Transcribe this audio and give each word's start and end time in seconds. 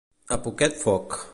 A 0.37 0.39
poquet 0.47 0.81
foc. 0.85 1.21